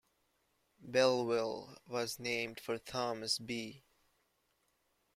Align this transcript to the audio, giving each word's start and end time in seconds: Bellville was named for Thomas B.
Bellville 0.79 1.77
was 1.85 2.17
named 2.17 2.59
for 2.59 2.79
Thomas 2.79 3.37
B. 3.37 3.83